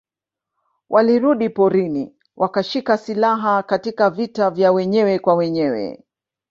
Walirudi 0.89 1.49
porini 1.49 2.15
wakashika 2.35 2.97
silaha 2.97 3.63
Katika 3.63 4.09
vita 4.09 4.49
vya 4.49 4.71
wenyewe 4.71 5.19
kwa 5.19 5.35
wenyewe 5.35 6.03